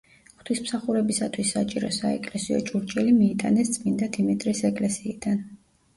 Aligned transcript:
ღვთისმსახურებისათვის 0.43 1.51
საჭირო 1.57 1.91
საეკლესიო 1.99 2.63
ჭურჭელი 2.71 3.15
მიიტანეს 3.19 3.73
წმინდა 3.77 4.09
დიმიტრის 4.17 4.65
ეკლესიიდან. 4.71 5.39